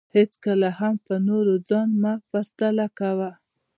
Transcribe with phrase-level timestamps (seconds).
[0.15, 3.31] هېڅکله هم په نورو ځان مه پرتله کوه